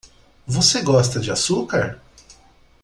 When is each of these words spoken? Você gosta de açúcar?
Você 0.47 0.81
gosta 0.81 1.19
de 1.19 1.29
açúcar? 1.29 2.01